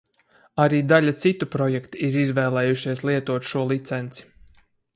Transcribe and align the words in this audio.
Arī 0.61 0.79
daļa 0.91 1.13
citu 1.25 1.47
projektu 1.55 2.01
ir 2.09 2.17
izvēlējušies 2.23 3.05
lietot 3.11 3.49
šo 3.51 3.65
licenci. 3.75 4.29